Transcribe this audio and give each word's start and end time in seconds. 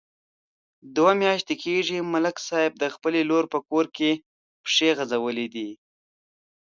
دوه 0.95 1.11
میاشتې 1.21 1.55
کېږي، 1.63 1.97
ملک 2.13 2.35
صاحب 2.47 2.73
د 2.77 2.83
خپلې 2.95 3.21
لور 3.29 3.45
په 3.53 3.59
کور 3.69 3.85
کې 3.97 4.11
پښې 4.63 4.89
غځولې 4.97 5.47
دي. 5.55 5.69